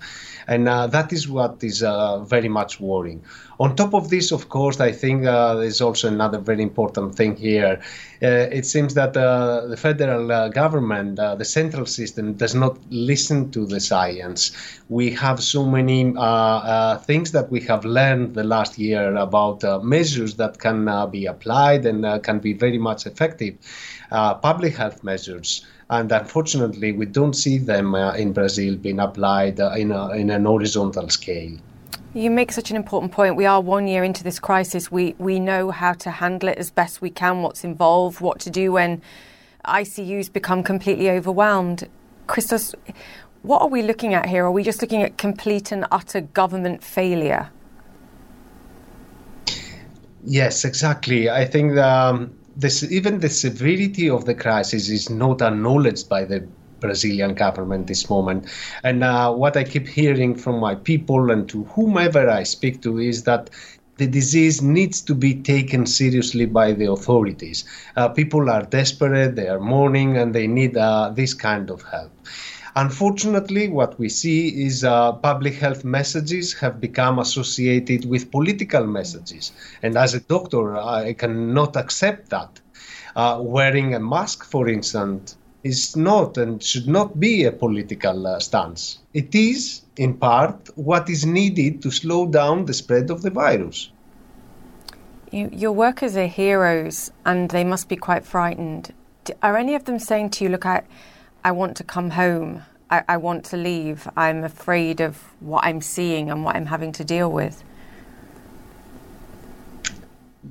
[0.48, 3.24] And uh, that is what is uh, very much worrying.
[3.60, 7.38] On top of this, of course, I think uh, there's also another very important thing
[7.38, 7.82] here.
[8.22, 13.52] Uh, it seems that uh, the federal uh, government, the central system, does not listen
[13.52, 14.52] to the science.
[14.90, 16.04] We have so many
[17.06, 22.24] things that we have learned the last year about measures that can be applied and
[22.24, 23.56] can be very much effective.
[24.10, 29.72] public health measures and unfortunately, we don't see them uh, in Brazil being applied uh,
[29.72, 31.58] in, a, in an horizontal scale.
[32.14, 33.36] You make such an important point.
[33.36, 34.90] We are one year into this crisis.
[34.90, 37.42] We we know how to handle it as best we can.
[37.42, 39.02] What's involved, what to do when
[39.66, 41.90] ICUs become completely overwhelmed.
[42.28, 42.74] Christos,
[43.42, 44.46] what are we looking at here?
[44.46, 47.50] Are we just looking at complete and utter government failure?
[50.24, 51.30] Yes, exactly.
[51.30, 56.48] I think um, this, even the severity of the crisis is not acknowledged by the
[56.80, 58.46] Brazilian government this moment.
[58.84, 63.00] And uh, what I keep hearing from my people and to whomever I speak to
[63.00, 63.50] is that
[63.98, 67.64] the disease needs to be taken seriously by the authorities.
[67.96, 72.12] Uh, people are desperate, they are mourning, and they need uh, this kind of help.
[72.78, 79.54] Unfortunately, what we see is uh, public health messages have become associated with political messages.
[79.82, 82.60] And as a doctor, I cannot accept that.
[83.16, 88.40] Uh, wearing a mask, for instance, is not and should not be a political uh,
[88.40, 89.00] stance.
[89.14, 93.90] It is, in part, what is needed to slow down the spread of the virus.
[95.32, 98.94] You, your workers are heroes and they must be quite frightened.
[99.42, 100.84] Are any of them saying to you, look, I,
[101.46, 102.64] I want to come home.
[102.90, 104.10] I, I want to leave.
[104.18, 107.64] I'm afraid of what I'm seeing and what I'm having to deal with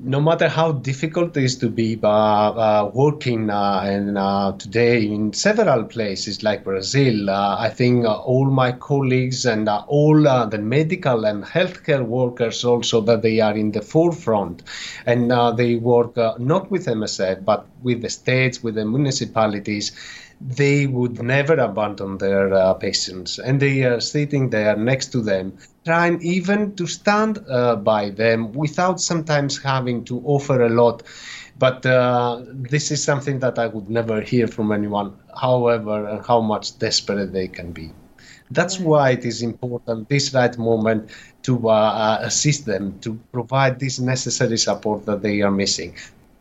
[0.02, 5.06] no matter how difficult it is to be uh, uh, working uh, and uh, today
[5.06, 10.58] in several places like Brazil, uh, I think uh, all my colleagues and all the
[10.58, 14.62] medical and healthcare workers also that they are in the forefront
[15.06, 19.92] and they work not with MSF but with the states, with the municipalities
[20.40, 25.52] they would never abandon their uh, patients and they are sitting there next to them
[25.84, 31.02] trying even to stand uh, by them without sometimes having to offer a lot.
[31.58, 36.40] But uh, this is something that i would never hear from anyone however and how
[36.40, 37.92] much desperate they can be.
[38.50, 41.10] That's why it is important this right moment
[41.42, 45.94] to uh, uh, assist them to provide this necessary support that they are missing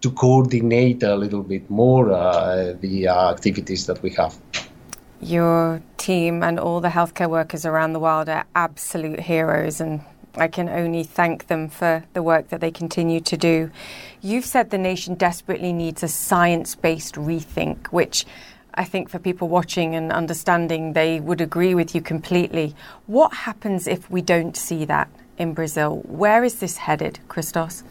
[0.04, 4.36] to coordinate a little bit more uh, the uh, activities that we have.
[5.22, 10.02] Your team and all the healthcare workers around the world are absolute heroes, and
[10.36, 13.72] I can only thank them for the work that they continue to do.
[14.22, 18.26] You've said the nation desperately needs a science based rethink, which
[18.74, 22.76] I think for people watching and understanding, they would agree with you completely.
[23.06, 26.02] What happens if we don't see that in Brazil?
[26.06, 27.86] Where is this headed, Christos?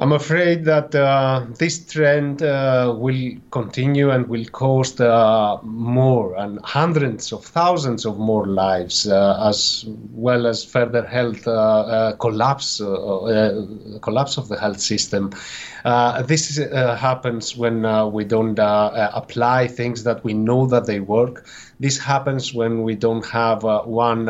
[0.00, 6.60] I'm afraid that uh, this trend uh, will continue and will cost uh, more and
[6.62, 12.78] hundreds of thousands of more lives, uh, as well as further health uh, uh, collapse,
[14.00, 15.32] collapse of the health system.
[16.28, 16.58] this is,
[17.00, 17.82] happens when
[18.12, 21.44] we don't apply things that we know that they work.
[21.80, 24.26] This happens when we don't have one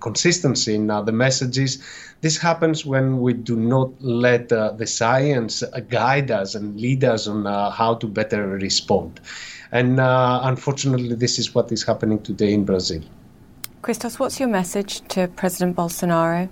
[0.00, 1.82] consistency in the messages
[2.22, 4.52] this happens when we do not let
[4.82, 9.20] the science guide us and lead us on uh, how to better respond.
[9.70, 13.02] And uh, unfortunately, this is what is happening today in Brazil.
[13.80, 16.48] Christos, what's your message to President Bolsonaro?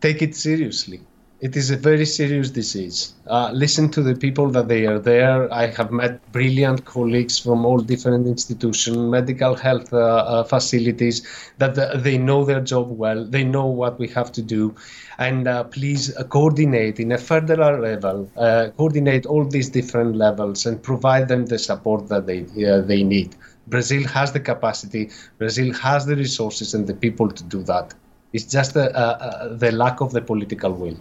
[0.00, 1.00] Take it seriously
[1.40, 3.12] it is a very serious disease.
[3.26, 5.52] Uh, listen to the people that they are there.
[5.52, 11.26] I have met brilliant colleagues from all different institutions, medical health uh, uh, facilities,
[11.58, 13.22] that uh, they know their job well.
[13.22, 14.74] They know what we have to do.
[15.18, 18.30] And uh, please uh, coordinate in a federal level,
[18.78, 23.36] coordinate all these different levels and provide them the support that they, they need.
[23.66, 27.92] Brazil has the capacity, Brazil has the resources and the people to do that.
[28.32, 30.96] It's just the lack of the political will.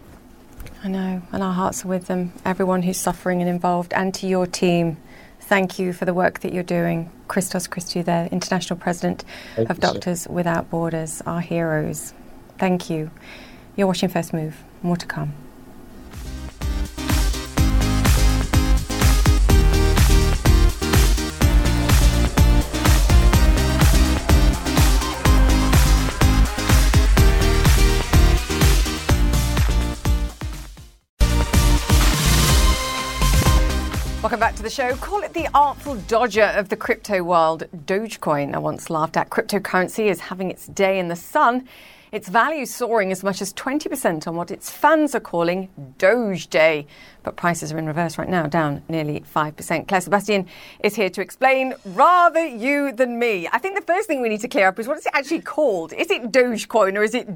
[0.83, 4.27] I know, and our hearts are with them, everyone who's suffering and involved, and to
[4.27, 4.97] your team.
[5.41, 7.11] Thank you for the work that you're doing.
[7.27, 9.23] Christos Christou, the International President
[9.55, 10.27] Thank of Doctors.
[10.27, 12.13] Without Borders, our heroes.
[12.57, 13.11] Thank you.
[13.75, 14.63] You're watching First Move.
[14.81, 15.33] More to come.
[34.35, 34.93] Welcome back to the show.
[34.97, 37.63] Call it the artful dodger of the crypto world.
[37.73, 39.29] Dogecoin, I once laughed at.
[39.29, 41.69] Cryptocurrency is having its day in the sun.
[42.11, 46.85] Its value soaring as much as 20% on what its fans are calling Doge Day.
[47.23, 49.87] But prices are in reverse right now, down nearly 5%.
[49.87, 50.47] Clare Sebastian
[50.81, 53.47] is here to explain rather you than me.
[53.53, 55.43] I think the first thing we need to clear up is what is it actually
[55.43, 55.93] called?
[55.93, 57.29] Is it Dogecoin or is it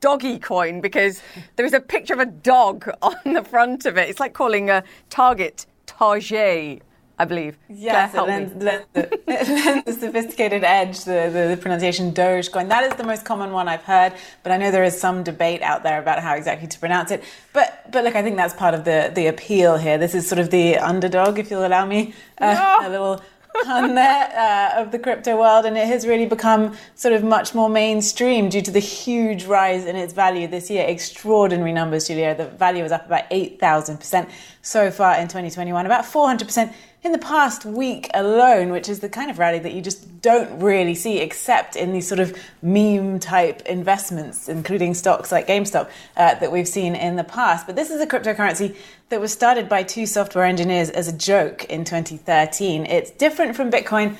[0.00, 0.80] doggy coin?
[0.80, 1.20] Because
[1.56, 4.08] there is a picture of a dog on the front of it.
[4.08, 5.66] It's like calling a Target
[5.98, 6.82] Target.
[7.18, 7.56] I believe.
[7.68, 12.68] Yes, it lends, lends, it lends, a sophisticated edge, the, the, the, pronunciation Dogecoin.
[12.68, 15.62] That is the most common one I've heard, but I know there is some debate
[15.62, 17.24] out there about how exactly to pronounce it.
[17.54, 19.96] But but look, I think that's part of the, the appeal here.
[19.96, 22.88] This is sort of the underdog, if you'll allow me, uh, no.
[22.88, 23.22] a little
[23.66, 27.54] on there uh, of the crypto world, and it has really become sort of much
[27.54, 30.86] more mainstream due to the huge rise in its value this year.
[30.86, 32.34] Extraordinary numbers, Julia.
[32.34, 34.30] The value is up about 8,000%
[34.62, 36.72] so far in 2021, about 400%
[37.06, 40.60] in the past week alone, which is the kind of rally that you just don't
[40.60, 46.34] really see except in these sort of meme type investments, including stocks like GameStop uh,
[46.34, 47.64] that we've seen in the past.
[47.64, 48.74] But this is a cryptocurrency
[49.08, 52.86] that was started by two software engineers as a joke in 2013.
[52.86, 54.16] It's different from Bitcoin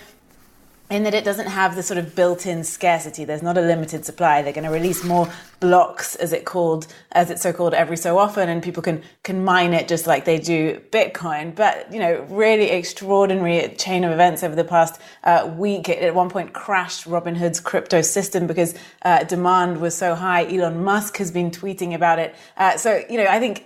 [0.88, 3.24] in that it doesn't have the sort of built-in scarcity.
[3.24, 4.42] There's not a limited supply.
[4.42, 5.28] They're going to release more
[5.58, 9.42] blocks, as it called, as it's so called, every so often, and people can can
[9.44, 11.52] mine it just like they do Bitcoin.
[11.52, 15.88] But you know, really extraordinary chain of events over the past uh, week.
[15.88, 20.44] It at one point crashed Robinhood's crypto system because uh, demand was so high.
[20.46, 22.36] Elon Musk has been tweeting about it.
[22.56, 23.64] Uh, so you know, I think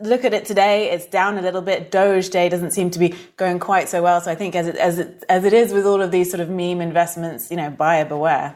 [0.00, 1.90] look at it today, it's down a little bit.
[1.90, 4.20] Doge Day doesn't seem to be going quite so well.
[4.20, 6.40] So I think as it, as it, as it is with all of these sort
[6.40, 8.54] of meme investments, you know, buyer beware.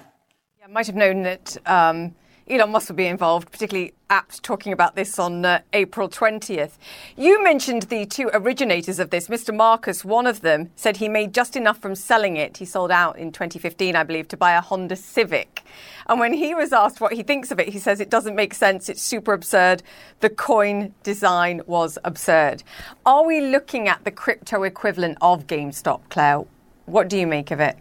[0.59, 2.15] Yeah, I might have known that um,
[2.51, 6.73] Elon Musk would be involved, particularly apt talking about this on uh, April 20th.
[7.17, 9.29] You mentioned the two originators of this.
[9.29, 9.55] Mr.
[9.55, 12.57] Markus, one of them, said he made just enough from selling it.
[12.57, 15.63] He sold out in 2015, I believe, to buy a Honda Civic.
[16.09, 18.53] And when he was asked what he thinks of it, he says it doesn't make
[18.53, 18.89] sense.
[18.89, 19.85] It's super absurd.
[20.19, 22.65] The coin design was absurd.
[23.07, 26.43] Are we looking at the crypto equivalent of GameStop, Clare?
[26.87, 27.79] What do you make of it?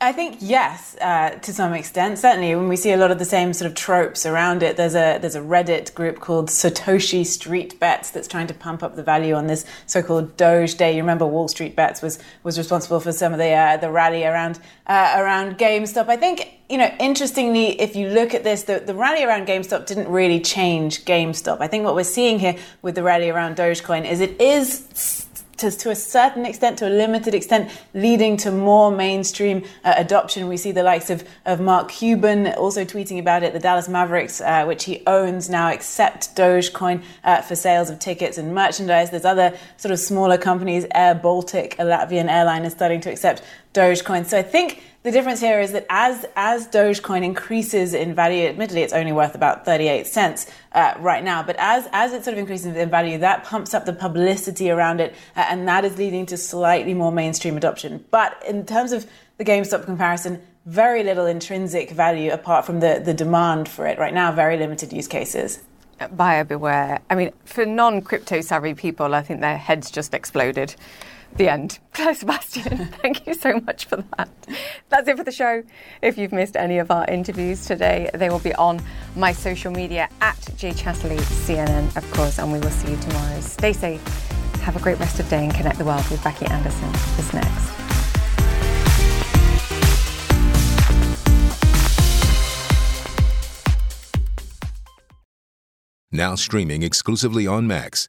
[0.00, 2.18] I think yes, uh, to some extent.
[2.18, 4.96] Certainly, when we see a lot of the same sort of tropes around it, there's
[4.96, 9.04] a there's a Reddit group called Satoshi Street Bets that's trying to pump up the
[9.04, 10.96] value on this so-called Doge Day.
[10.96, 14.24] You remember Wall Street Bets was was responsible for some of the uh, the rally
[14.24, 14.58] around
[14.88, 16.08] uh, around GameStop.
[16.08, 19.86] I think you know, interestingly, if you look at this, the, the rally around GameStop
[19.86, 21.60] didn't really change GameStop.
[21.60, 25.27] I think what we're seeing here with the rally around Dogecoin is it is
[25.58, 30.48] to, to a certain extent, to a limited extent, leading to more mainstream uh, adoption.
[30.48, 33.52] We see the likes of, of Mark Cuban also tweeting about it.
[33.52, 38.38] The Dallas Mavericks, uh, which he owns now, accept Dogecoin uh, for sales of tickets
[38.38, 39.10] and merchandise.
[39.10, 40.86] There's other sort of smaller companies.
[40.94, 43.42] Air Baltic, a Latvian airline, is starting to accept
[43.74, 44.26] Dogecoin.
[44.26, 48.82] So I think the difference here is that as as Dogecoin increases in value, admittedly
[48.82, 52.38] it's only worth about 38 cents uh, right now, but as as it sort of
[52.38, 56.26] increases in value, that pumps up the publicity around it, uh, and that is leading
[56.26, 58.04] to slightly more mainstream adoption.
[58.10, 59.06] But in terms of
[59.38, 64.12] the GameStop comparison, very little intrinsic value apart from the, the demand for it right
[64.12, 65.60] now, very limited use cases.
[66.12, 67.00] Buyer beware.
[67.08, 70.74] I mean, for non crypto savvy people, I think their heads just exploded.
[71.36, 71.78] The end.
[71.92, 74.28] Clare Sebastian, thank you so much for that.
[74.88, 75.62] That's it for the show.
[76.02, 78.80] If you've missed any of our interviews today, they will be on
[79.14, 83.40] my social media at jchatterley CNN, of course, and we will see you tomorrow.
[83.40, 84.02] Stay safe.
[84.62, 86.90] Have a great rest of day and connect the world with Becky Anderson.
[87.16, 87.78] This next.
[96.10, 98.08] Now streaming exclusively on Max,